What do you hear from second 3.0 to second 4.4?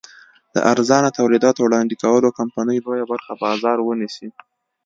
برخه بازار ونیسي.